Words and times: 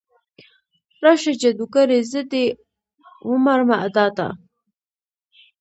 راشه 1.03 1.31
جادوګرې، 1.41 1.99
زه 2.11 2.21
دې 2.31 2.45
ومرمه 3.29 3.75
ادا 3.87 4.05
ته 4.17 4.27